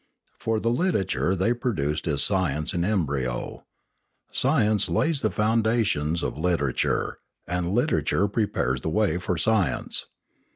For 0.39 0.59
the 0.59 0.71
literature 0.71 1.35
they 1.35 1.53
produce 1.53 2.01
is 2.07 2.23
science 2.23 2.73
in 2.73 2.83
embryo. 2.83 3.65
Science 4.31 4.89
lays 4.89 5.21
the 5.21 5.29
foundations 5.29 6.23
of 6.23 6.39
literature, 6.39 7.19
and 7.47 7.71
literature 7.71 8.27
prepares 8.27 8.81
the 8.81 8.89
way 8.89 9.19
for 9.19 9.37
science. 9.37 10.07